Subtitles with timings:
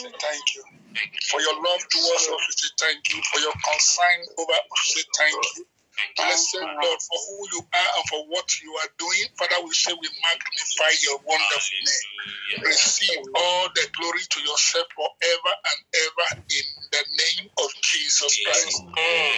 [0.00, 0.64] say thank you.
[1.30, 3.20] For your love towards us, we say thank you.
[3.32, 5.64] For your concern over us, we say thank you.
[6.16, 9.26] Blessed Lord, for who you are and for what you are doing.
[9.38, 12.64] Father, we say we magnify your wonderful name.
[12.64, 18.82] Receive all the glory to yourself forever and ever in the name of Jesus Christ.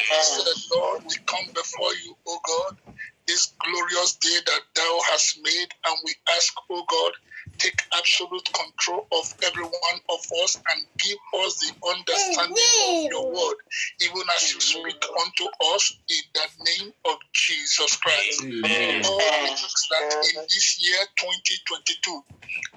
[0.08, 2.78] Blessed Lord, we come before you, O God,
[3.26, 7.12] this glorious day that thou hast made, and we ask, O God,
[7.58, 13.26] take absolute control of every one of us and give us the understanding of your
[13.30, 13.56] word,
[14.00, 15.44] even as you speak unto
[15.74, 18.44] us in the name of Jesus Christ.
[18.44, 19.02] Amen.
[19.02, 22.22] Lord, we ask that in this year 2022,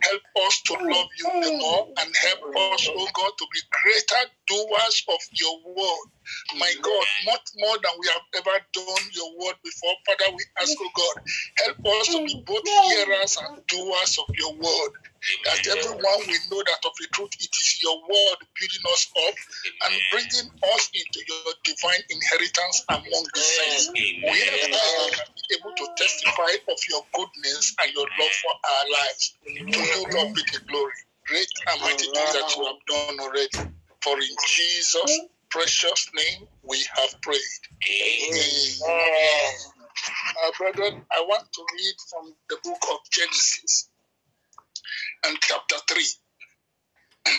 [0.03, 2.39] help us to love you the more and help
[2.73, 6.07] us, oh God, to be greater doers of your word.
[6.57, 9.95] My God, much more than we have ever done your word before.
[10.05, 11.15] Father, we ask, oh God,
[11.65, 14.91] help us to be both hearers and doers of your word.
[15.45, 19.35] That everyone will know that of the truth, it is your word building us up
[19.89, 23.89] and bringing us into your divine inheritance among the saints.
[23.93, 25.11] We are
[25.57, 29.37] able to testify of your goodness and your love for our lives.
[29.45, 30.93] To you, Lord, be the glory.
[31.27, 33.61] Great and mighty things that you have done already.
[34.05, 37.39] For in Jesus' precious name we have prayed.
[37.89, 39.53] Amen.
[40.45, 43.89] Uh, brethren, I want to read from the book of Genesis
[45.25, 46.03] and chapter 3.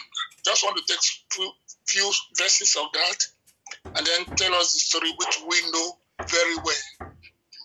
[0.45, 1.00] Just want to take
[1.31, 1.53] few,
[1.86, 3.19] few verses of that
[3.97, 6.86] and then tell us the story which we know very well.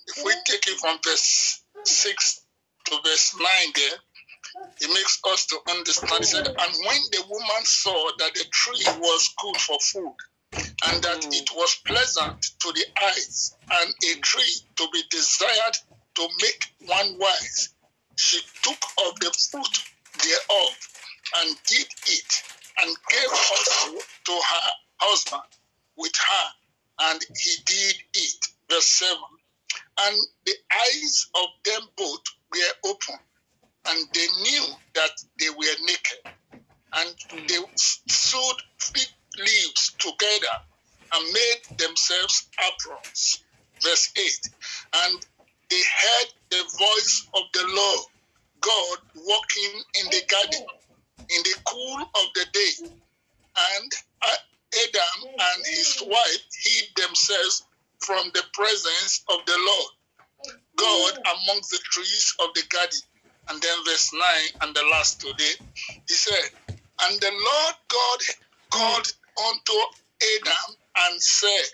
[0.10, 2.42] If we take it from verse 6
[2.86, 3.98] to verse 9 there,
[4.80, 6.20] it makes us to understand.
[6.20, 10.16] He said, And when the woman saw that the tree was good for food,
[10.54, 11.34] and that mm.
[11.34, 15.78] it was pleasant to the eyes, and a tree to be desired
[16.16, 17.70] to make one wise,
[18.16, 19.84] she took of the fruit
[20.22, 20.90] thereof,
[21.40, 22.44] and did eat,
[22.80, 23.92] and gave also
[24.26, 25.44] to her husband
[25.98, 26.48] with her,
[27.10, 28.48] and he did eat.
[28.70, 29.18] Verse 7.
[30.08, 33.20] And the eyes of them both were open,
[33.88, 34.66] and they knew
[34.96, 36.62] that they were naked,
[36.94, 37.48] and hmm.
[37.48, 40.56] they sewed fig leaves together
[41.14, 43.44] and made themselves aprons.
[43.82, 44.24] Verse 8.
[45.06, 45.26] And
[45.70, 48.00] they heard the voice of the Lord
[48.62, 50.66] God walking in the garden
[51.30, 52.88] in the cool of the day.
[52.88, 53.92] And
[54.74, 57.64] Adam and his wife hid themselves
[58.00, 61.44] from the presence of the Lord God hmm.
[61.44, 63.00] amongst the trees of the garden.
[63.50, 64.24] And then verse 9
[64.62, 65.54] and the last today,
[66.08, 68.20] he said, And the Lord God
[68.70, 69.14] called
[69.48, 69.74] unto
[70.36, 71.70] Adam and said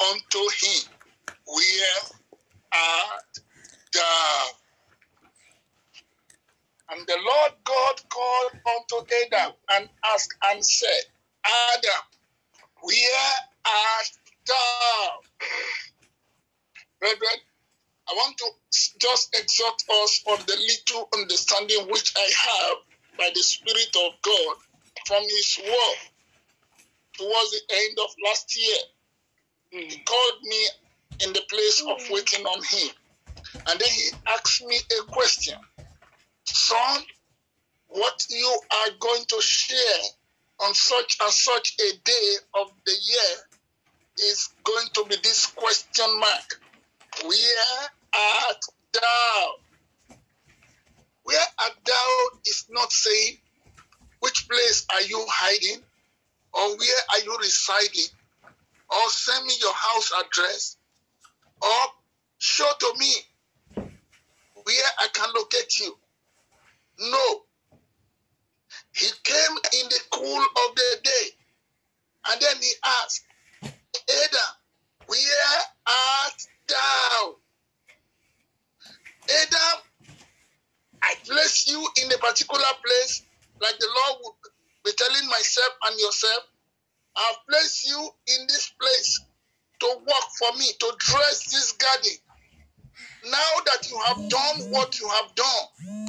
[0.00, 0.82] unto him,
[1.46, 2.00] Where
[2.72, 3.38] art
[3.92, 4.46] thou?
[6.90, 11.04] And the Lord God called unto Adam and asked and said,
[11.74, 12.02] Adam,
[12.80, 13.32] where
[13.64, 14.10] art
[14.46, 15.20] thou?
[17.00, 17.40] Brethren,
[18.08, 18.50] I want to
[18.98, 22.76] just exhort us on the little understanding which I have
[23.18, 24.56] by the Spirit of God
[25.06, 25.98] from His Word
[27.14, 28.78] towards the end of last year.
[29.72, 29.88] Hmm.
[29.90, 30.68] He called me
[31.24, 32.14] in the place of hmm.
[32.14, 32.90] waiting on Him.
[33.68, 35.58] And then He asked me a question
[36.44, 37.02] Son,
[37.88, 40.02] what you are going to share
[40.60, 43.36] on such and such a day of the year
[44.30, 46.60] is going to be this question mark.
[47.24, 50.16] Where art thou?
[51.24, 51.46] Where
[51.84, 53.38] thou is not saying
[54.20, 55.82] which place are you hiding
[56.52, 58.08] or where are you residing
[58.88, 60.76] or send me your house address
[61.60, 61.92] or
[62.38, 63.12] show to me
[64.66, 65.96] where I can locate you.
[66.98, 67.42] No.
[68.92, 71.26] He came in the cool of the day
[72.30, 72.72] and then he
[73.02, 73.24] asked,
[73.62, 74.52] Adam,
[75.06, 77.36] where art thou?
[79.30, 79.78] Adam,
[81.02, 83.22] I place you in a particular place,
[83.60, 84.52] like the Lord would
[84.84, 86.42] be telling myself and yourself.
[87.16, 89.20] I've placed you in this place
[89.80, 92.12] to work for me, to dress this garden.
[93.24, 96.08] Now that you have done what you have done,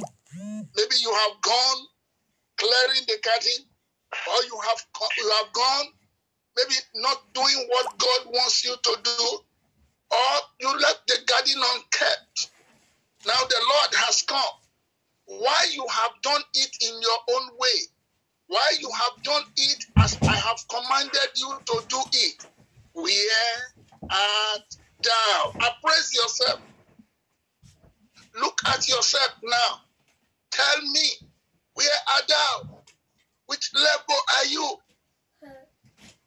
[0.76, 1.86] maybe you have gone
[2.56, 3.66] clearing the garden,
[4.12, 4.86] or you have
[5.16, 5.86] you have gone
[6.56, 9.38] maybe not doing what God wants you to do,
[10.10, 12.50] or you left the garden unkept.
[13.26, 14.54] Now the Lord has come.
[15.26, 17.78] Why you have done it in your own way?
[18.46, 22.46] Why you have done it as I have commanded you to do it?
[22.92, 25.52] Where art thou?
[25.54, 26.60] Appraise yourself.
[28.40, 29.80] Look at yourself now.
[30.50, 31.10] Tell me,
[31.74, 32.82] where are thou?
[33.46, 34.76] Which level are you?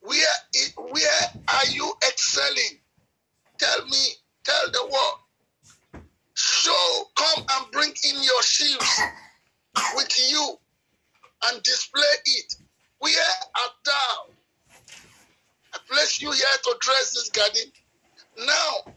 [0.01, 2.79] Where, where are you excelling?
[3.57, 4.07] Tell me,
[4.43, 5.19] tell the world.
[6.33, 6.73] So
[7.15, 9.01] come and bring in your shields
[9.95, 10.57] with you
[11.45, 12.55] and display it.
[12.99, 13.13] Where
[13.63, 14.33] art thou?
[15.73, 17.71] I place you here to dress this garden.
[18.37, 18.93] Now,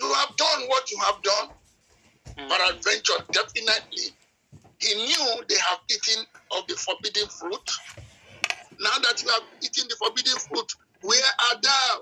[0.00, 1.48] you have done what you have done.
[2.38, 2.48] Mm.
[2.48, 4.14] Peradventure, definitely,
[4.78, 6.24] he knew they have eaten
[6.56, 7.70] of the forbidden fruit.
[8.78, 12.00] Now that you have eaten the forbidden fruit, where are thou?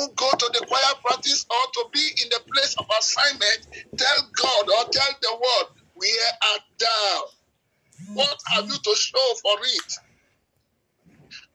[0.00, 3.66] Even go to the choir practice or to be in the place of assignment,
[3.96, 7.24] tell God or tell the world, where art thou?
[8.14, 9.92] What have you to show for it?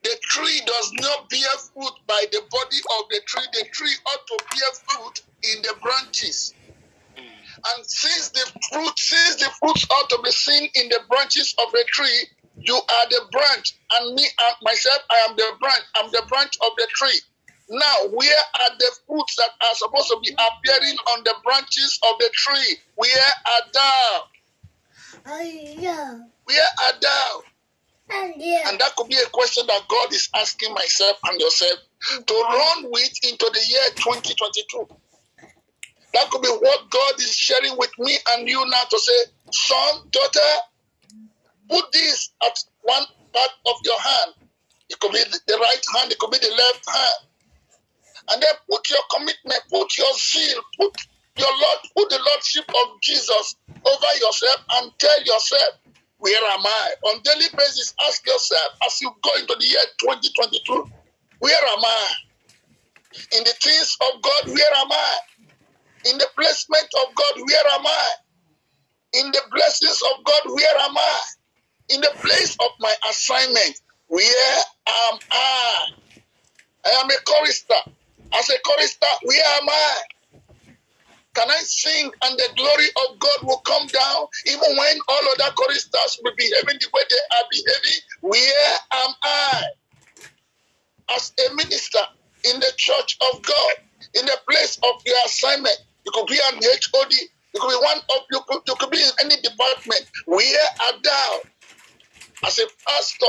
[0.04, 3.48] The tree does not bear fruit by the body of the tree.
[3.54, 5.22] The tree ought to bear fruit
[5.52, 6.54] in the branches.
[7.18, 11.74] And since the fruit, since the fruits ought to be seen in the branches of
[11.74, 12.28] a tree,
[12.60, 15.84] you are the branch, and me and myself, I am the branch.
[15.96, 17.20] I'm the branch of the tree.
[17.70, 22.20] Now, where are the fruits that are supposed to be appearing on the branches of
[22.20, 22.78] the tree?
[22.96, 24.24] Where are thou?
[26.44, 27.42] Where are thou?
[28.70, 31.80] And that could be a question that God is asking myself and yourself
[32.28, 34.88] to run with into the year 2022.
[36.14, 40.08] That could be what God is sharing with me and you now to say, son,
[40.12, 40.40] daughter,
[41.70, 43.04] put this at one
[43.34, 44.34] part of your hand.
[44.90, 47.28] It could be the right hand, it could be the left hand.
[48.32, 50.94] And then put your commitment, put your zeal, put
[51.38, 53.56] your Lord, put the Lordship of Jesus
[53.86, 55.70] over yourself and tell yourself,
[56.18, 56.94] where am I?
[57.04, 60.90] On daily basis, ask yourself as you go into the year 2022,
[61.40, 62.08] where am I?
[63.38, 65.18] In the things of God, where am I?
[66.10, 68.10] In the placement of God, where am I?
[69.14, 71.22] In the blessings of God, where am I?
[71.90, 74.58] In the place of my assignment, where
[74.88, 75.86] am I?
[76.86, 77.92] I am a chorister.
[78.34, 80.02] As a chorister, where am I?
[81.36, 85.54] Can I sing and the glory of God will come down even when all other
[85.54, 88.02] choristers will be behaving the way they are behaving?
[88.22, 89.64] Where am I?
[91.14, 92.00] As a minister
[92.46, 93.76] in the church of God,
[94.14, 97.12] in the place of your assignment, you could be an HOD.
[97.54, 100.02] You could be one of you could, you could be in any department.
[100.26, 101.40] Where are thou?
[102.46, 103.26] As a pastor,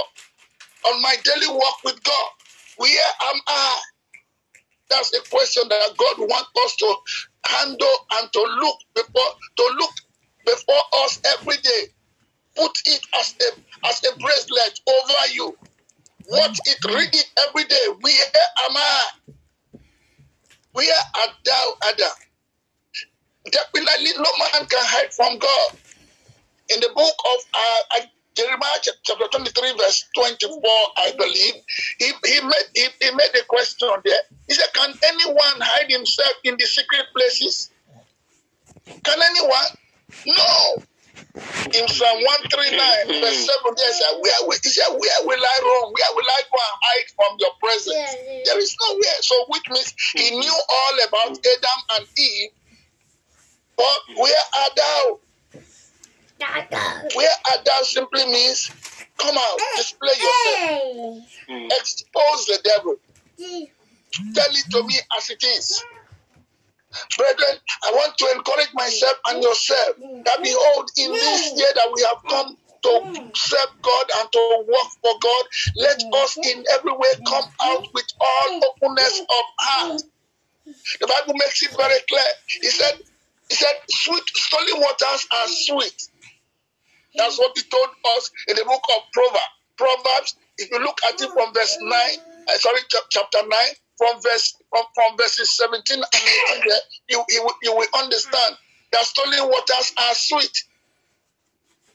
[0.87, 2.31] on my daily walk with God,
[2.77, 3.81] where am I?
[4.91, 6.95] That's the question that God wants us to
[7.47, 9.91] handle and to look before to look
[10.45, 11.83] before us every day.
[12.57, 15.57] Put it as a as a bracelet over you.
[16.29, 17.87] Watch it, read it every day.
[18.01, 18.27] Where
[18.65, 19.03] am I?
[20.73, 22.13] Where art thou, Adam?
[23.51, 25.73] Definitely no man can hide from God.
[26.71, 28.01] In the book of uh,
[28.37, 30.61] Jeremiah chapter 23, verse 24,
[30.97, 31.55] I believe,
[31.99, 34.21] he, he, made, he, he made a question there.
[34.49, 37.71] He said, Can anyone hide himself in the secret places?
[38.87, 39.71] Can anyone?
[40.27, 40.83] No.
[41.67, 45.93] In Psalm 139, verse 7, there said, where will, he said, Where will I run?
[45.93, 48.15] Where will I go and hide from your presence?
[48.45, 49.19] There is nowhere.
[49.21, 52.51] So, which means he knew all about Adam and Eve
[53.77, 55.19] but where are thou?
[57.15, 57.29] Where
[57.65, 58.71] thou simply means
[59.19, 61.25] come out, display yourself,
[61.73, 62.97] expose the devil,
[63.41, 63.69] mm.
[64.35, 65.85] tell it to me as it is.
[67.17, 71.59] Brethren, I want to encourage myself and yourself that behold, in this mm.
[71.59, 73.37] year that we have come to mm.
[73.37, 75.45] serve God and to work for God,
[75.77, 80.03] let us in every way come out with all openness of heart.
[81.01, 82.31] The Bible makes it very clear.
[82.47, 82.95] He said,
[83.49, 86.09] he said, sweet, stolen waters are sweet.
[87.17, 89.57] That's what he told us in the book of Proverbs.
[89.77, 91.93] Proverbs, if you look at it from verse 9,
[92.49, 92.81] uh, sorry,
[93.11, 93.51] chapter 9,
[93.99, 96.73] from verse from, from verses 17 and 18,
[97.09, 98.57] you, you, you will understand
[98.93, 100.65] that stolen waters are sweet.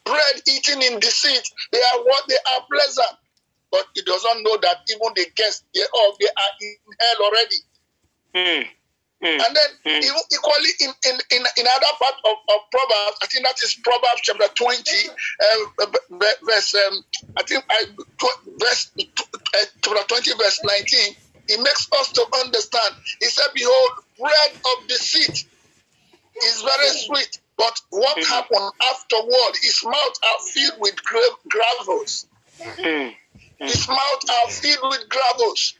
[0.04, 3.18] Bread eaten in deceit, they are what they are pleasant.
[3.70, 7.56] But he doesn't know that even the guests thereof, they are in hell already.
[8.34, 8.68] Mm.
[9.22, 9.38] Mm.
[9.38, 10.02] And then mm.
[10.32, 14.20] equally in, in, in, in other part of, of Proverbs, I think that is Proverbs
[14.22, 15.86] chapter 20, uh,
[16.42, 17.04] verse, um,
[17.36, 17.84] I think I,
[18.58, 19.04] verse, uh,
[19.80, 21.14] chapter 20, verse 19,
[21.48, 22.94] it makes us to understand.
[23.20, 25.44] He said, Behold, bread of deceit
[26.44, 28.26] is very sweet, but what mm.
[28.26, 32.26] happened afterward, his mouth are filled with gra- gravels.
[32.60, 33.14] Mm.
[33.58, 35.74] His mouth are filled with gravels.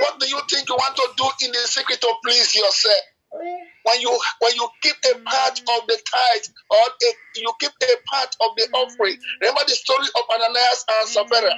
[0.00, 3.04] What do you think you want to do in the secret to please yourself?
[3.84, 7.94] When you when you keep a part of the tithe or a, you keep a
[8.06, 9.18] part of the offering.
[9.40, 11.54] Remember the story of Ananias and Sapphira.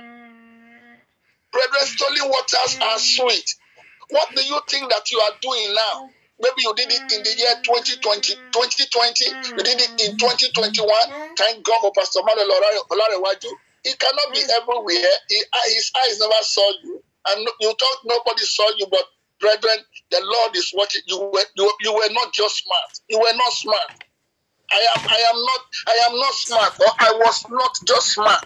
[1.53, 3.55] Brethren, stolen waters are sweet.
[4.11, 6.11] What do you think that you are doing now?
[6.41, 9.25] Maybe you did it in the year 2020, 2020.
[9.57, 11.37] You did it in 2021.
[11.37, 12.61] Thank God for Pastor Manuel
[12.93, 13.49] Olarewaju.
[13.85, 15.13] He cannot be everywhere.
[15.29, 15.43] He,
[15.73, 17.03] his eyes never saw you.
[17.29, 19.05] And you thought nobody saw you, but
[19.41, 19.79] brethren,
[20.11, 21.03] the Lord is watching.
[21.07, 22.91] You were, you, you were not just smart.
[23.09, 23.91] You were not smart.
[24.73, 28.45] I am I am not I am not smart or I was not just smart.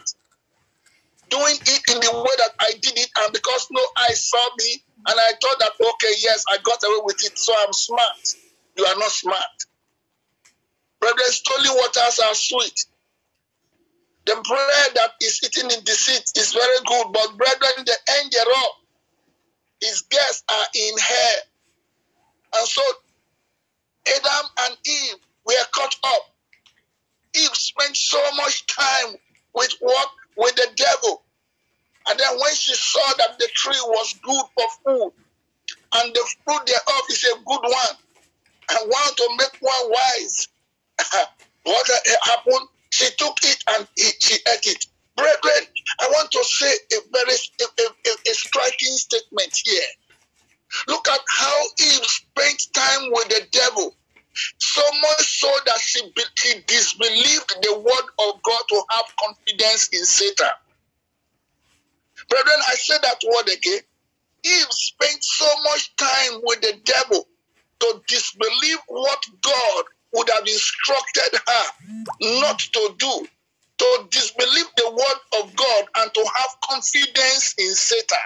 [1.30, 4.84] Doing it in the way that I did it, and because no eye saw me,
[5.08, 8.22] and I thought that okay, yes, I got away with it, so I'm smart.
[8.76, 9.56] You are not smart.
[11.00, 12.86] Brethren, stolen waters are sweet.
[14.30, 18.74] The bread that is eaten in deceit is very good, but brethren, the end thereof,
[19.80, 21.40] his guests are in hell.
[22.54, 22.82] And so
[24.06, 26.22] Adam and Eve were caught up.
[27.34, 29.16] Eve spent so much time
[29.52, 30.08] with what?
[30.36, 31.22] With the devil.
[32.08, 35.12] And then when she saw that the tree was good for food,
[35.96, 37.96] and the fruit thereof is a good one,
[38.70, 40.46] and want to make one wise,
[41.64, 41.90] what
[42.22, 42.68] happened?
[42.90, 44.86] She took it and she ate it.
[45.16, 45.66] Brethren,
[46.00, 49.82] I want to say a very a, a, a striking statement here.
[50.88, 53.96] Look at how Eve spent time with the devil
[54.58, 56.00] so much so that she,
[56.36, 60.46] she disbelieved the word of God to have confidence in Satan.
[62.28, 63.80] Brethren, I say that word again.
[64.44, 67.26] Eve spent so much time with the devil
[67.80, 71.64] to disbelieve what God would have instructed her
[72.40, 73.26] not to do,
[73.78, 78.18] to disbelieve the word of God and to have confidence in Satan.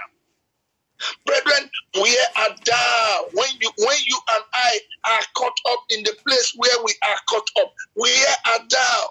[1.25, 6.15] Brethren, where are thou when you when you and I are caught up in the
[6.25, 7.73] place where we are caught up?
[7.93, 9.09] Where are thou?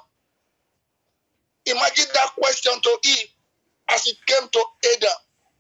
[1.66, 3.28] Imagine that question to Eve
[3.90, 4.64] as it came to
[4.96, 5.16] Adam.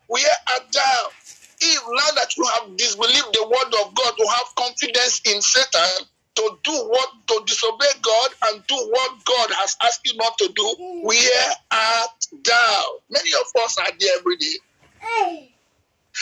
[0.06, 1.08] Where art thou?
[1.62, 6.06] Eve, now that you have disbelieved the word of God, to have confidence in Satan,
[6.36, 10.52] to do what, to disobey God and do what God has asked you not to
[10.54, 12.82] do, where art thou?
[13.10, 14.56] Many of us are there every day.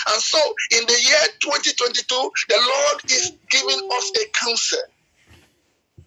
[0.09, 0.39] And so
[0.73, 4.79] in the year 2022, the Lord is giving us a counsel.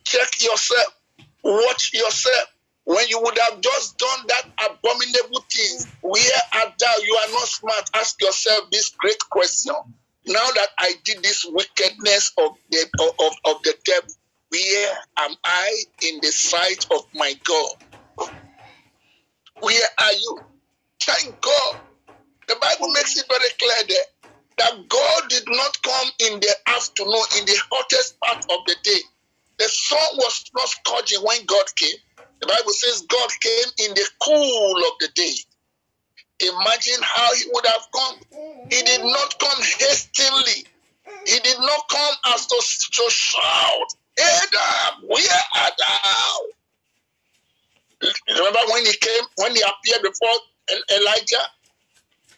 [0.03, 0.95] Check yourself,
[1.43, 2.49] watch yourself.
[2.85, 6.21] When you would have just done that abominable thing, where
[6.53, 6.93] art thou?
[7.03, 7.89] You are not smart.
[7.95, 9.73] Ask yourself this great question.
[10.27, 12.87] Now that I did this wickedness of the
[13.19, 14.09] of, of the devil,
[14.49, 18.29] where am I in the sight of my God?
[19.61, 20.39] Where are you?
[21.01, 21.75] Thank God
[22.47, 24.07] the Bible makes it very clear there
[24.57, 29.01] that God did not come in the afternoon, in the hottest part of the day.
[29.59, 31.97] The sun was not scorching when God came.
[32.41, 35.35] The Bible says God came in the cool of the day.
[36.39, 38.15] Imagine how he would have come.
[38.69, 40.65] He did not come hastily.
[41.25, 42.55] He did not come as to,
[42.91, 46.39] to shout, Adam, where art thou?
[48.27, 50.39] Remember when he came, when he appeared before
[50.91, 51.45] Elijah?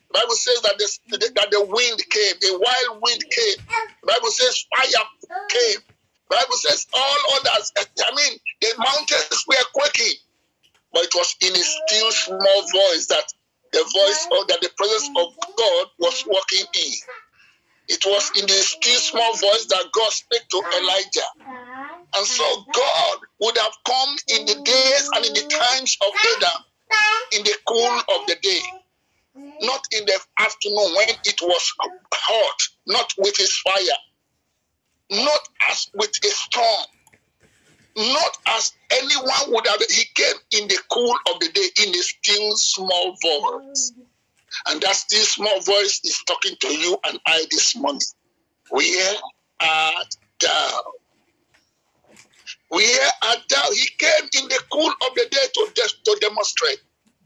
[0.09, 3.65] The Bible says that the, that the wind came, a wild wind came.
[4.03, 5.03] The Bible says fire
[5.49, 5.79] came.
[6.29, 10.15] The Bible says all others, I mean, the mountains were quaking.
[10.93, 13.33] But it was in a still small voice that
[13.71, 16.91] the voice of that the presence of God was walking in.
[17.89, 21.29] It was in the still small voice that God spoke to Elijah.
[22.15, 26.63] And so God would have come in the days and in the times of Adam
[27.33, 28.61] in the cool of the day
[29.61, 31.73] not in the afternoon when it was
[32.13, 33.97] hot, not with his fire,
[35.11, 36.87] not as with a storm,
[37.97, 39.81] not as anyone would have.
[39.89, 43.93] He came in the cool of the day in a still small voice.
[44.67, 48.01] And that still small voice is talking to you and I this morning.
[48.69, 49.15] Where
[49.61, 50.81] art thou?
[52.69, 53.71] Where art thou?
[53.71, 56.79] He came in the cool of the day to, de- to demonstrate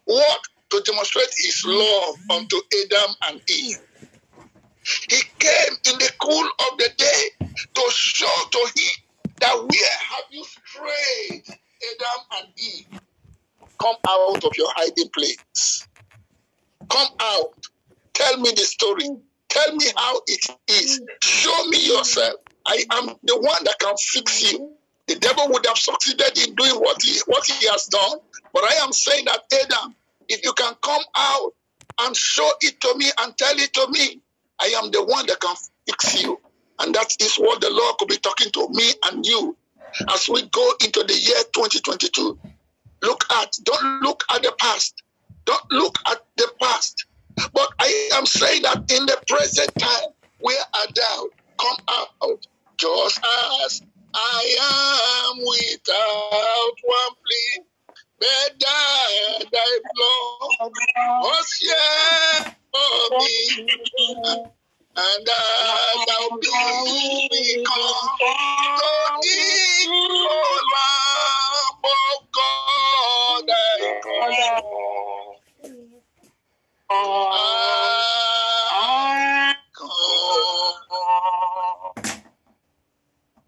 [0.05, 0.39] what
[0.71, 3.77] to demonstrate his love unto Adam and Eve.
[5.09, 9.00] He came in the cool of the day to show to him
[9.41, 12.99] that where have you strayed, Adam and Eve?
[13.79, 15.87] Come out of your hiding place.
[16.89, 17.53] Come out.
[18.13, 19.09] Tell me the story.
[19.49, 21.01] Tell me how it is.
[21.23, 22.35] Show me yourself.
[22.65, 24.73] I am the one that can fix you.
[25.07, 28.19] The devil would have succeeded in doing what he what he has done,
[28.53, 29.95] but I am saying that Adam,
[30.29, 31.53] if you can come out
[32.01, 34.21] and show it to me and tell it to me,
[34.59, 35.55] I am the one that can
[35.87, 36.39] fix you.
[36.81, 39.55] And that is what the Lord could be talking to me and you
[40.09, 42.39] as we go into the year 2022.
[43.03, 45.03] Look at, don't look at the past.
[45.45, 47.05] Don't look at the past.
[47.53, 50.09] But I am saying that in the present time,
[50.39, 51.27] where are thou?
[51.59, 52.47] Come out
[52.77, 53.19] just
[53.65, 53.81] as
[54.13, 57.63] I am without one plea.
[58.19, 60.69] Better thy blood oh,
[61.21, 64.51] was here for me,
[64.97, 68.09] and I shall be become
[69.21, 70.29] the
[70.73, 73.49] Lamb of God.
[76.91, 76.93] I I
[79.77, 79.89] come.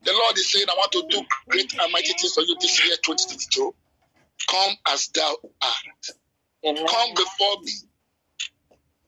[0.04, 2.80] The Lord is saying, I want to do great and mighty things for you this
[2.86, 3.74] year, 2022.
[4.50, 5.76] Come as thou art.
[6.66, 7.74] Come before me.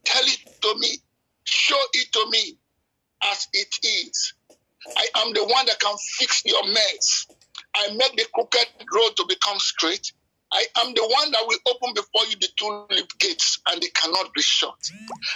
[0.06, 0.98] Tell it to me.
[1.46, 2.58] Show it to me
[3.32, 4.34] as it is.
[4.98, 7.28] I am the one that can fix your mess.
[7.76, 10.12] I make the crooked road to become straight.
[10.52, 14.34] I am the one that will open before you the two gates and they cannot
[14.34, 14.78] be shut.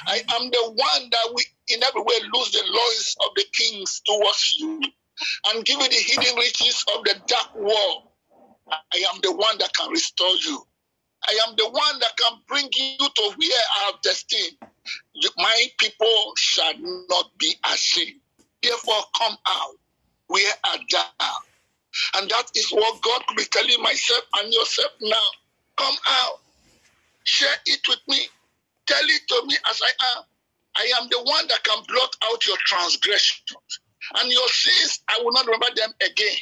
[0.05, 4.01] I am the one that will in every way lose the loins of the kings
[4.05, 4.81] towards you
[5.47, 8.03] and give you the hidden riches of the dark world.
[8.71, 10.65] I am the one that can restore you.
[11.29, 14.57] I am the one that can bring you to where I have destined.
[15.37, 16.73] My people shall
[17.07, 18.19] not be ashamed.
[18.63, 19.75] Therefore, come out
[20.27, 21.31] where I thou.
[22.15, 25.27] And that is what God could be telling myself and yourself now.
[25.77, 26.39] Come out.
[27.25, 28.27] Share it with me.
[28.87, 30.23] Tell it to me as I am.
[30.77, 33.79] I am the one that can blot out your transgressions.
[34.15, 36.37] And your sins, I will not remember them again.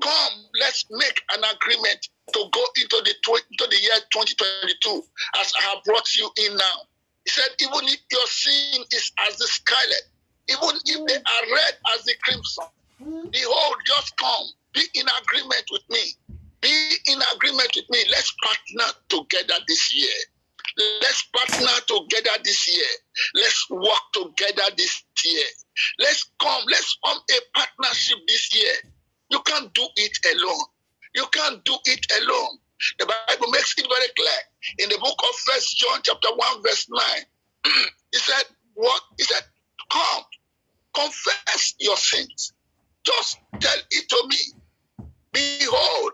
[0.00, 3.14] Come, let's make an agreement to go into the
[3.50, 5.02] into the year 2022
[5.40, 6.78] as I have brought you in now.
[7.24, 10.04] He said, even if your sin is as the scarlet,
[10.48, 12.68] even if they are red as the crimson,
[13.32, 16.04] behold, just come, be in agreement with me.
[16.60, 18.04] Be in agreement with me.
[18.10, 20.18] Let's partner together this year.
[21.00, 22.92] Let's partner together this year.
[23.34, 25.46] Let's work together this year.
[25.98, 26.62] Let's come.
[26.68, 28.72] Let's form a partnership this year.
[29.30, 30.66] You can't do it alone.
[31.16, 32.58] You can't do it alone.
[32.98, 36.86] The Bible makes it very clear in the book of First John, chapter 1, verse
[36.90, 37.02] 9.
[38.12, 39.00] he said, What?
[39.16, 39.42] He said,
[39.90, 40.24] Come,
[40.94, 42.52] confess your sins.
[43.02, 45.06] Just tell it to me.
[45.32, 46.12] Behold,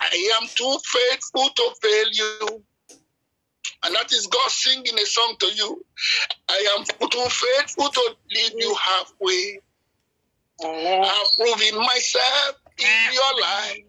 [0.00, 2.64] I am too faithful to fail you.
[3.84, 5.86] And that is God singing a song to you.
[6.50, 9.60] I am too faithful to leave you halfway.
[10.62, 13.84] I have proven myself in your life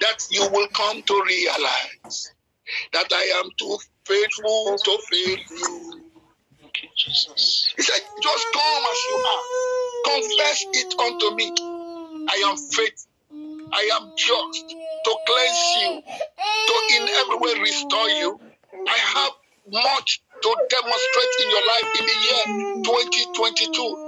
[0.00, 2.32] that you will come to realize
[2.92, 6.02] that I am too faithful to fail you.
[7.76, 9.42] He said, just come as you are.
[10.04, 11.52] Confess it unto me.
[12.28, 13.10] I am faithful.
[13.72, 14.68] I am just
[15.04, 16.02] to cleanse you,
[16.66, 18.40] to in every way restore you.
[18.86, 19.32] I have
[19.72, 24.05] much to demonstrate in your life in the year 2022.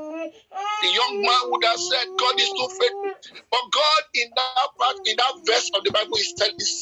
[0.83, 3.13] The young man would have said, God is too faithful.
[3.51, 6.35] But God, in that part, in that verse of the Bible, is,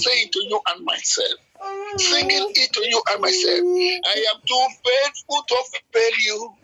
[0.03, 1.39] saying to you and myself,
[1.97, 6.55] singing it to you and myself, I am too faithful to fail you.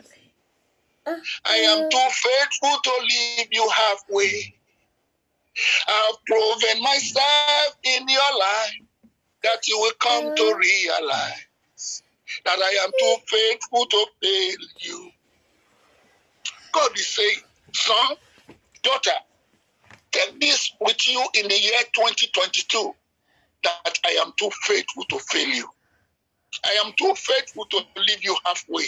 [1.05, 1.89] I am uh-huh.
[1.89, 4.55] too faithful to leave you halfway.
[5.87, 8.81] I've proven myself in your life
[9.43, 10.57] that you will come to uh-huh.
[10.57, 12.03] realize
[12.45, 15.12] that I am too faithful to fail you.
[16.73, 17.37] God is saying,
[17.73, 18.15] son,
[18.81, 19.11] daughter,
[20.11, 22.93] take this with you in the year 2022
[23.63, 25.69] that I am too faithful to fail you.
[26.65, 28.85] I am too faithful to leave you halfway.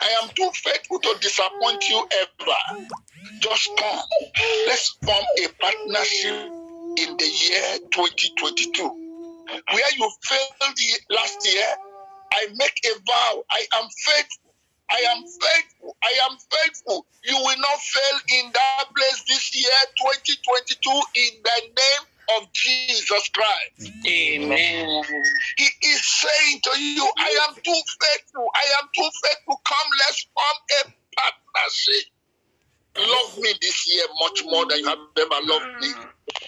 [0.00, 2.86] I am too faithful to disappoint you ever.
[3.40, 4.00] Just come.
[4.66, 6.52] Let's form a partnership
[6.98, 8.82] in the year 2022.
[8.82, 10.76] Where you failed
[11.10, 11.66] last year,
[12.34, 13.42] I make a vow.
[13.50, 14.47] I am faithful
[14.90, 15.96] I am faithful.
[16.02, 17.06] I am faithful.
[17.24, 22.04] You will not fail in that place this year, 2022, in the name
[22.36, 23.92] of Jesus Christ.
[24.06, 25.02] Amen.
[25.56, 28.46] He is saying to you, I am too faithful.
[28.54, 29.60] I am too faithful.
[29.64, 32.04] Come, let's form a partnership.
[32.98, 35.88] Love me this year much more than you have ever loved me.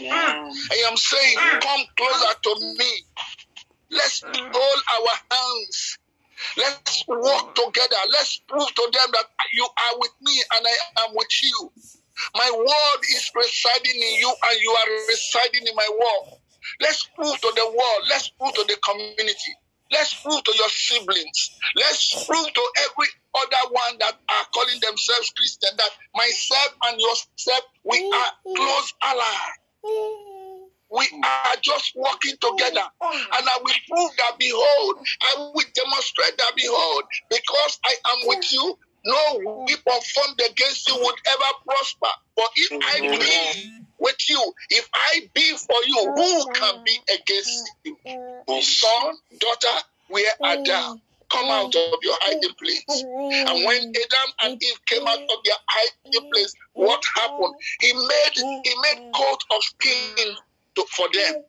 [0.00, 0.50] Yeah.
[0.70, 2.92] I am saying, come closer to me.
[3.90, 5.98] Let's hold our hands
[6.57, 7.96] Let's walk together.
[8.12, 11.72] Let's prove to them that you are with me and I am with you.
[12.35, 16.38] My word is residing in you and you are residing in my word.
[16.81, 18.03] Let's prove to the world.
[18.09, 19.55] Let's prove to the community.
[19.92, 21.59] Let's prove to your siblings.
[21.76, 27.64] Let's prove to every other one that are calling themselves Christian that myself and yourself,
[27.85, 30.30] we are close allies.
[30.90, 32.83] We are just working together.
[33.03, 38.53] And I will prove that, behold, I will demonstrate that, behold, because I am with
[38.53, 42.09] you, no weapon formed against you would ever prosper.
[42.37, 47.70] But if I be with you, if I be for you, who can be against
[47.85, 47.96] you?
[48.61, 49.76] Son, daughter,
[50.09, 50.96] where are thou?
[51.31, 52.85] Come out of your hiding place.
[52.88, 57.55] And when Adam and Eve came out of their hiding place, what happened?
[57.81, 60.35] He made he made coat of skin
[60.77, 61.45] to, for them,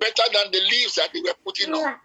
[0.00, 1.96] better than the leaves that they were putting on.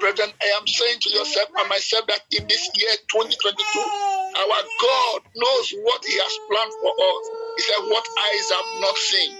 [0.00, 3.56] Brethren, I am saying to yourself and myself that in this year 2022,
[4.36, 7.24] our God knows what He has planned for us.
[7.56, 9.32] He said, What eyes have not seen,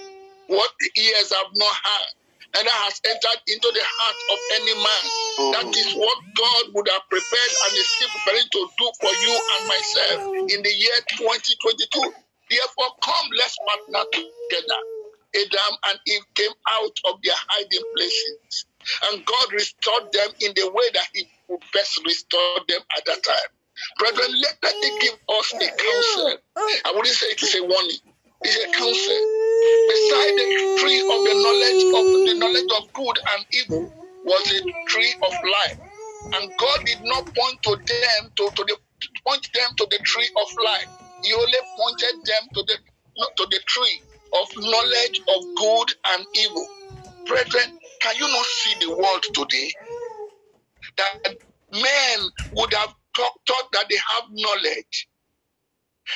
[0.48, 2.12] what ears have not heard,
[2.56, 5.04] and that has entered into the heart of any man.
[5.60, 9.34] That is what God would have prepared and is still preparing to do for you
[9.36, 10.20] and myself
[10.56, 11.84] in the year 2022.
[12.48, 14.80] Therefore, come, let's partner together.
[15.34, 18.66] Adam and Eve came out of their hiding places,
[19.10, 23.22] and God restored them in the way that He would best restore them at that
[23.22, 23.50] time.
[23.98, 26.38] Brethren, let, me give us a counsel.
[26.84, 28.02] I wouldn't say it is a warning,
[28.42, 29.20] it's a counsel.
[29.88, 30.48] Beside the
[30.80, 33.92] tree of the knowledge of the knowledge of good and evil
[34.24, 35.78] was a tree of life.
[36.34, 38.76] And God did not point to them to, to the
[39.26, 40.88] point them to the tree of life.
[41.22, 42.78] He only pointed them to the
[43.36, 44.02] to the tree
[44.34, 46.72] of knowledge of good and evil.
[47.26, 49.72] Brethren, can you not see the world today?
[50.96, 51.36] That
[51.72, 55.08] men would have thought that they have knowledge.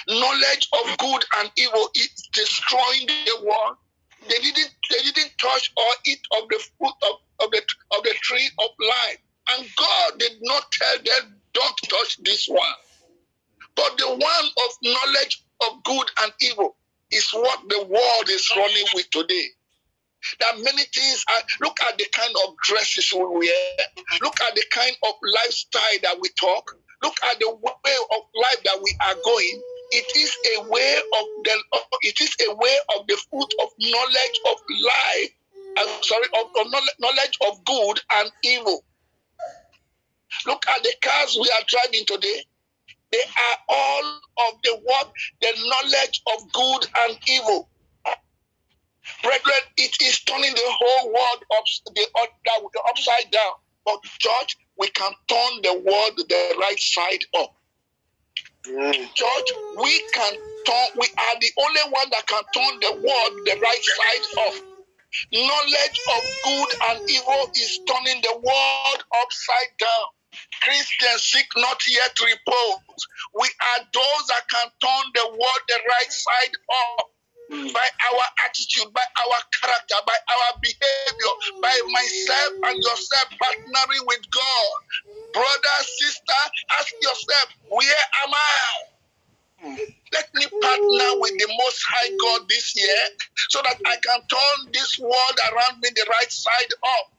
[0.09, 3.77] Knowledge of good and evil is destroying the world.
[4.29, 7.63] They didn't they didn't touch or eat of the fruit of, of the
[7.97, 9.19] of the tree of life.
[9.51, 12.77] And God did not tell them, don't touch this one.
[13.77, 16.77] But the one of knowledge of good and evil
[17.13, 19.47] is what the world is running with today.
[20.41, 23.87] That many things are, look at the kind of dresses we wear,
[24.23, 28.63] look at the kind of lifestyle that we talk, look at the way of life
[28.65, 29.63] that we are going.
[29.91, 31.63] It is a way of the
[32.03, 35.31] it is a way of the fruit of knowledge of life,
[35.77, 38.85] I'm sorry, of, of knowledge of good and evil.
[40.47, 42.45] Look at the cars we are driving today.
[43.13, 45.13] They are all of the what?
[45.41, 47.69] The knowledge of good and evil.
[49.23, 51.45] Brethren, it is turning the whole world
[51.95, 52.07] the,
[52.73, 53.53] the upside down.
[53.85, 57.55] But church, we can turn the world the right side up.
[58.67, 59.15] Mm.
[59.15, 63.59] Church, we can turn, we are the only one that can turn the world the
[63.61, 64.55] right side up.
[65.33, 70.07] Knowledge of good and evil is turning the world upside down.
[70.61, 73.01] Christians seek not yet repose.
[73.35, 77.11] We are those that can turn the world the right side up
[77.73, 84.25] by our attitude, by our character, by our behavior, by myself and yourself partnering with
[84.31, 84.77] God.
[85.33, 86.43] Brother, sister,
[86.79, 88.93] ask yourself, where am I?
[90.13, 93.03] Let me partner with the Most High God this year
[93.49, 97.13] so that I can turn this world around me the right side up.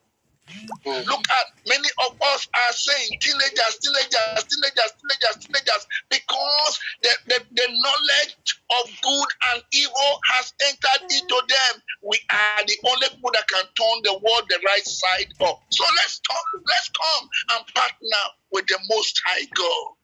[0.86, 7.40] Look at many of us are saying teenagers, teenagers, teenagers, teenagers, teenagers, because the, the,
[7.52, 11.82] the knowledge of good and evil has entered into them.
[12.04, 15.64] We are the only people that can turn the world the right side up.
[15.70, 19.96] So let's talk, let's come and partner with the most high God.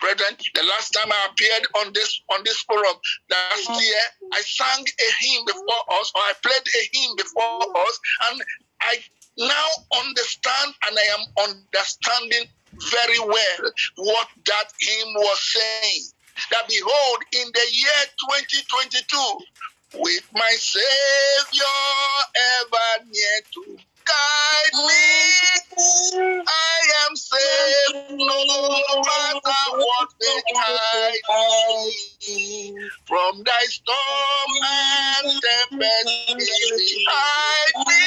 [0.00, 2.96] Brethren, the last time I appeared on this on this forum
[3.30, 3.80] last mm-hmm.
[3.80, 8.42] year, I sang a hymn before us, or I played a hymn before us, and
[8.80, 8.98] I
[9.36, 12.48] now understand and I am understanding
[12.90, 16.02] very well what that hymn was saying.
[16.50, 19.38] That behold, in the year 2022,
[19.98, 21.64] with my Savior
[22.60, 23.78] ever near to
[24.10, 25.06] guide me,
[26.46, 28.38] I am safe no
[29.06, 31.22] matter what may hide
[32.28, 32.40] me.
[33.06, 38.04] From thy storm and tempest, hide me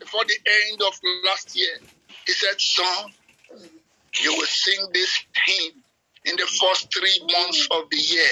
[0.00, 0.94] Before the end of
[1.26, 1.78] last year,
[2.26, 3.12] he said, Son,
[4.20, 5.29] you will sing this the
[6.58, 8.30] first three months of the year.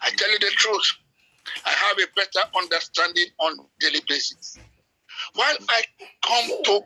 [0.00, 0.92] I tell you the truth.
[1.64, 4.58] I have a better understanding on daily basis.
[5.34, 5.82] While I
[6.24, 6.80] come to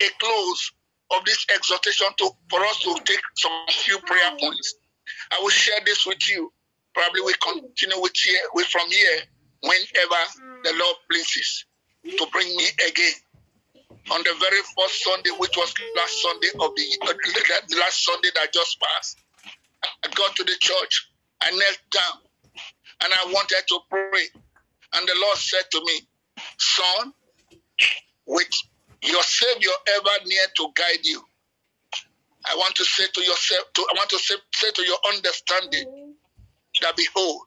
[0.00, 0.72] a close
[1.16, 4.74] of this exhortation to for us to take some few prayer points,
[5.30, 6.52] I will share this with you.
[6.94, 9.20] Probably we continue with here with from here
[9.62, 10.22] whenever
[10.64, 11.64] the Lord pleases
[12.04, 13.12] to bring me again.
[14.10, 17.14] On the very first Sunday, which was last Sunday of the, uh,
[17.68, 19.18] the last Sunday that just passed,
[19.82, 21.08] I got to the church.
[21.40, 22.20] I knelt down
[23.02, 24.28] and I wanted to pray.
[24.94, 26.00] And the Lord said to me,
[26.58, 27.12] Son,
[28.26, 28.48] with
[29.02, 31.22] your Savior ever near to guide you,
[32.44, 36.14] I want to say to yourself, to, I want to say, say to your understanding
[36.82, 37.42] that behold,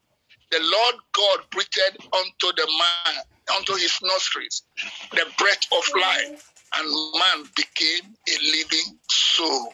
[0.51, 3.23] the Lord God breathed unto the man,
[3.57, 4.63] unto his nostrils,
[5.11, 9.73] the breath of life, and man became a living soul.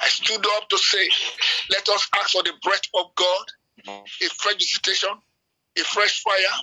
[0.00, 1.08] I stood up to say,
[1.70, 3.46] let us ask for the breath of God,
[3.88, 5.10] a fresh visitation,
[5.76, 6.62] a fresh fire.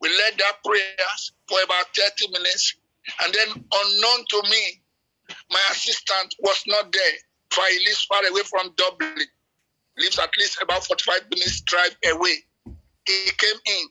[0.00, 2.74] We led that prayers for about 30 minutes.
[3.22, 4.80] And then unknown to me,
[5.50, 7.18] my assistant was not there,
[7.50, 9.26] for he lives far away from Dublin.
[9.98, 12.36] Lives at least about 45 minutes drive away.
[13.06, 13.86] He came in.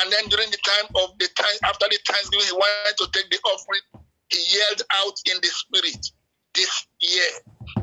[0.00, 3.30] And then during the time of the time, after the Thanksgiving, he wanted to take
[3.30, 4.02] the offering.
[4.30, 6.10] He yelled out in the spirit,
[6.54, 7.30] this year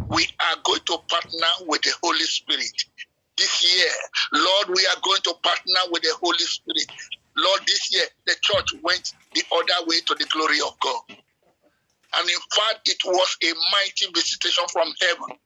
[0.08, 2.86] we are going to partner with the Holy Spirit.
[3.38, 3.92] This year,
[4.34, 6.92] Lord, we are going to partner with the Holy Spirit.
[7.38, 11.02] Lord, this year the church went the other way to the glory of God.
[12.18, 15.38] And in fact, it was a mighty visitation from heaven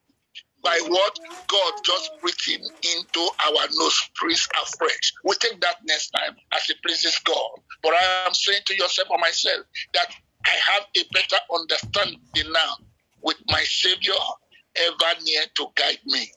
[0.64, 5.14] by what God just breathing into our nostrils afresh.
[5.24, 7.62] We take that next time as it pleases God.
[7.82, 12.78] But I am saying to yourself or myself that I have a better understanding now
[13.22, 14.14] with my Savior
[14.78, 16.32] ever near to guide me.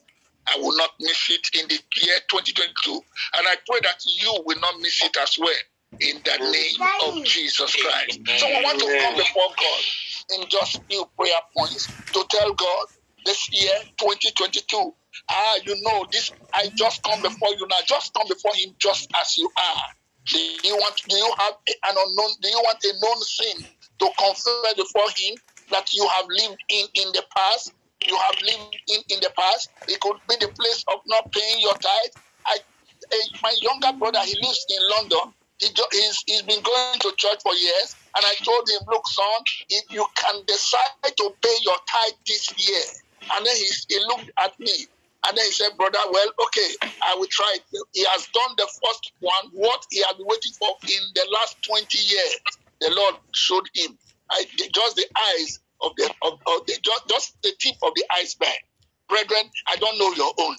[0.49, 2.91] I will not miss it in the year 2022.
[3.37, 5.53] And I pray that you will not miss it as well
[5.99, 8.19] in the name of Jesus Christ.
[8.37, 12.85] So we want to come before God in just few prayer points to tell God
[13.27, 14.95] this year 2022.
[15.29, 16.31] Ah, you know this.
[16.53, 17.83] I just come before you now.
[17.85, 19.83] Just come before Him just as you are.
[20.31, 20.95] Do you want?
[21.07, 22.31] Do you have an unknown?
[22.41, 23.67] Do you want a known sin
[23.99, 25.35] to confess before Him
[25.71, 27.73] that you have lived in in the past?
[28.07, 29.69] You have lived in in the past.
[29.87, 32.15] It could be the place of not paying your tithe.
[32.45, 32.57] I,
[33.43, 35.33] my younger brother, he lives in London.
[35.59, 39.41] He, he's, he's been going to church for years, and I told him, look, son,
[39.69, 42.83] if you can decide to pay your tithe this year,
[43.21, 44.87] and then he, he looked at me,
[45.27, 46.69] and then he said, brother, well, okay,
[47.03, 47.63] I will try it.
[47.93, 51.57] He has done the first one, what he has been waiting for in the last
[51.63, 52.35] 20 years.
[52.79, 53.97] The Lord showed him.
[54.29, 58.03] I, just the eyes of the, of, of the just, just the tip of the
[58.15, 58.59] iceberg.
[59.09, 60.55] Brethren, I don't know your own.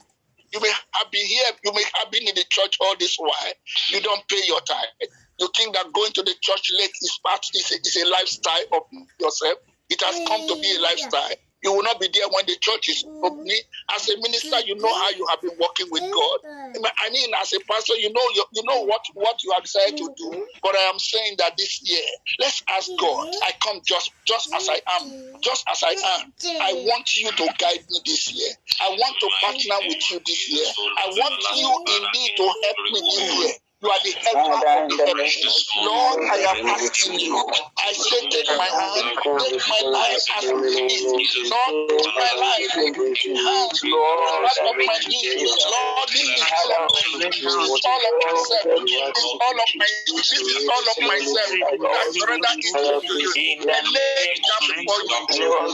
[0.52, 3.52] You may have been here, you may have been in the church all this while.
[3.90, 5.08] You don't pay your tithe.
[5.38, 8.64] You think that going to the church late is part is a, is a lifestyle
[8.72, 8.82] of
[9.20, 9.58] yourself.
[9.90, 11.36] It has come to be a lifestyle.
[11.62, 13.60] You will not be there when the church is opening.
[13.94, 16.38] As a minister, you know how you have been working with God.
[16.46, 19.96] I mean, as a pastor, you know you, you know what, what you have decided
[19.98, 20.30] to do.
[20.30, 20.58] Mm-hmm.
[20.62, 22.04] But I am saying that this year,
[22.38, 23.04] let's ask mm-hmm.
[23.04, 23.34] God.
[23.42, 25.36] I come just just as I am, mm-hmm.
[25.40, 26.32] just as I am.
[26.60, 28.50] I want you to guide me this year.
[28.80, 30.66] I want to partner with you this year.
[30.98, 33.52] I want you indeed to help me this year.
[33.80, 35.70] You are the helper of the heavens.
[35.86, 37.38] Lord, I am asking you.
[37.78, 41.06] I say, take my hand, take my life as it is.
[41.46, 45.54] Lord, take my life in hands, Lord, of my knees.
[45.62, 47.22] Lord, this is all of me.
[47.22, 47.54] This is
[47.86, 48.82] all of myself.
[48.82, 51.54] This is all of my this is all of myself.
[51.70, 53.30] I surrender it to you.
[53.62, 55.22] And lay it down before you.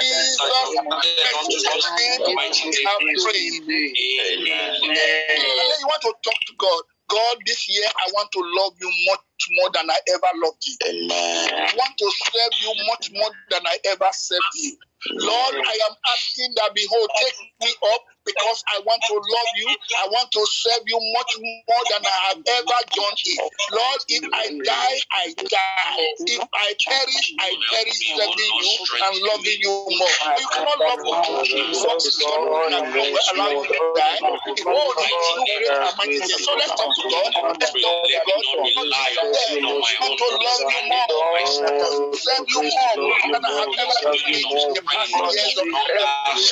[5.78, 6.82] You want to talk to God.
[7.08, 10.76] God, this year I want to love you much more than I ever loved you.
[10.84, 11.50] Amen.
[11.56, 14.76] I want to serve you much more than I ever served you.
[15.10, 19.68] Lord, I am asking that behold, take me up because I want to love you.
[20.04, 23.40] I want to serve you much more than I have ever done it.
[23.72, 26.04] Lord, if I die, I die.
[26.28, 30.16] If I perish, I perish serving you and loving you more.
[30.36, 31.40] You cannot love God.
[31.40, 34.20] What is God allow you to die?
[34.20, 36.20] It won't let you great and mighty.
[36.20, 37.32] So let's talk to God.
[37.56, 38.92] Let's talk to God.
[38.92, 41.08] I want to love you more.
[41.08, 42.94] To Serve you more
[43.32, 45.64] than I have ever done in the past years of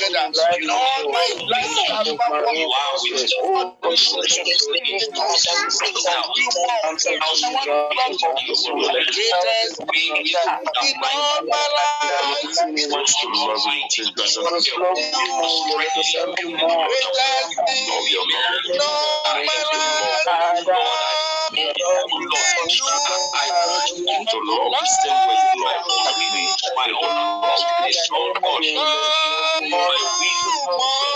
[0.07, 0.47] together.
[0.67, 1.97] Lord, my life you.
[1.97, 2.05] are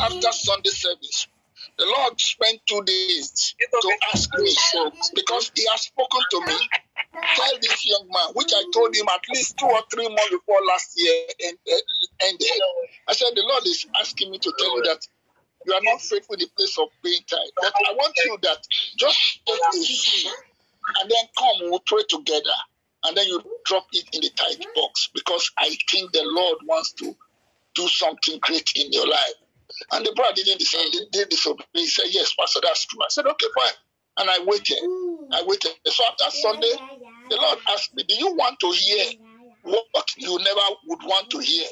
[0.00, 1.26] After Sunday service,
[1.78, 4.50] the Lord spent two days to ask me
[5.14, 6.56] because He has spoken to me.
[7.36, 10.58] Tell this young man, which I told him at least two or three months before
[10.68, 11.58] last year ended.
[12.20, 15.06] Uh, uh, I said, The Lord is asking me to tell you that
[15.66, 17.54] you are not faithful in the place of paying tithe.
[17.56, 18.58] But I want you that
[18.98, 20.32] just take a seed
[21.00, 22.58] and then come, we'll pray together.
[23.04, 26.92] And then you drop it in the tithe box because I think the Lord wants
[26.94, 27.14] to
[27.74, 29.34] do something great in your life.
[29.92, 31.64] And the brother didn't decide, did disobey.
[31.74, 33.00] He said, Yes, Pastor, that's true.
[33.02, 33.72] I said, Okay, fine.
[34.18, 34.78] And I waited.
[34.82, 35.32] Hmm.
[35.32, 35.72] I waited.
[35.86, 36.72] So after Sunday,
[37.30, 39.12] the Lord asked me, Do you want to hear
[39.62, 41.66] what you never would want to hear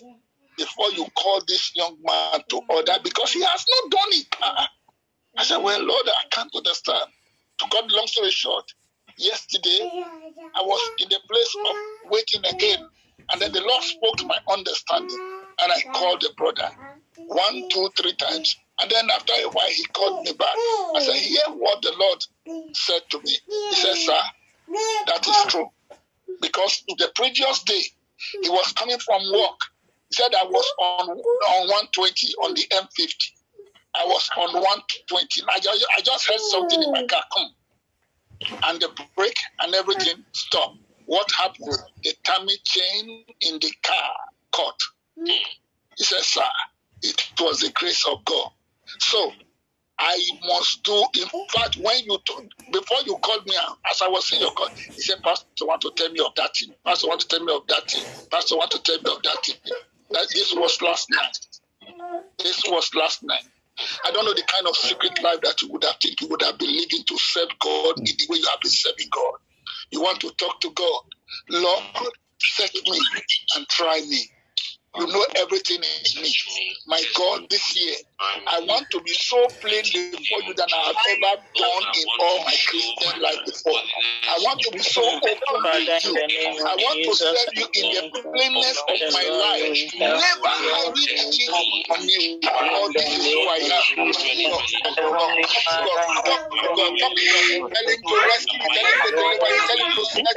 [0.59, 2.71] before you call this young man to hmm.
[2.71, 2.95] order?
[3.03, 4.27] Because he has not done it.
[4.43, 4.67] Uh-uh.
[5.39, 5.89] I said, Well, hmm.
[5.89, 7.11] Lord, I can't understand.
[7.59, 8.71] To cut long story short,
[9.17, 9.91] yesterday
[10.55, 12.87] I was in the place of waiting again.
[13.33, 15.19] And then the Lord spoke to my understanding.
[15.59, 16.71] And I called the brother
[17.27, 18.57] one, two, three times.
[18.81, 20.49] And then after a while, he called me back.
[20.49, 23.37] I said, Hear what the Lord said to me.
[23.71, 24.21] He said, Sir,
[25.07, 25.71] that is true.
[26.41, 27.83] Because the previous day,
[28.43, 29.61] he was coming from work.
[30.11, 33.33] He said, I was on, on 120 on the M50.
[33.95, 35.43] I was on 120.
[35.49, 37.51] I just, I just heard something in my car come.
[38.65, 40.79] And the brake and everything stopped.
[41.07, 41.79] What happened?
[42.03, 44.11] The timing chain in the car
[44.53, 44.81] caught.
[45.97, 46.43] He said, Sir,
[47.03, 48.51] it was the grace of God.
[49.01, 49.33] So
[49.99, 51.05] I must do.
[51.15, 53.55] In fact, when you told, before you called me,
[53.91, 56.55] as I was in your call, he said, Pastor, want to tell me of that
[56.57, 56.75] thing.
[56.85, 58.05] Pastor, want to tell me of that thing.
[58.31, 59.57] Pastor, want to tell me of that thing.
[60.11, 61.39] That this was last night.
[62.39, 63.45] This was last night.
[64.05, 66.27] I don't know the kind of secret life that you would have taken.
[66.27, 69.09] You would have been living to serve God in the way you have been serving
[69.11, 69.35] God.
[69.91, 71.03] You want to talk to God.
[71.51, 71.85] Lord,
[72.39, 73.01] set me
[73.57, 74.31] and try me.
[74.99, 76.33] You know everything in me.
[76.87, 80.97] My God, this year, I want to be so plain before you than I have
[81.11, 83.81] ever done in all my Christian life before.
[84.29, 86.17] I want to be so open with you.
[86.65, 89.93] I want to serve you in the plainness of my life.
[89.99, 92.41] Never hide anything from you.
[92.43, 94.13] God, this is who I am.
[94.13, 96.41] God, God, God,
[96.77, 100.37] God, tell him to rescue, tell him to deliver, tell him to set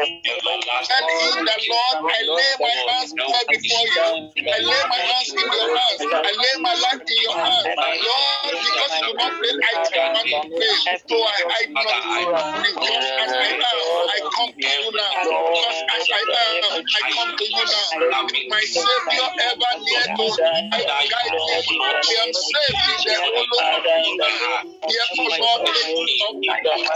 [0.90, 1.06] Tell
[1.38, 4.49] him that, Lord, I lay my hands before you.
[4.54, 6.02] I lay my hands in your hands.
[6.02, 7.66] I lay my life in your hands.
[8.06, 10.78] Lord, because you do not fail, I take not fail.
[11.10, 11.86] So I hide not
[12.82, 13.62] just as I am.
[14.10, 15.14] I come to you now.
[15.56, 17.90] Just as I am, I come to you now.
[18.50, 20.26] My Savior ever near to
[20.74, 21.80] I guide me.
[21.82, 24.18] I am safe in the hollow of you.
[24.90, 26.36] Therefore, Lord, take me up,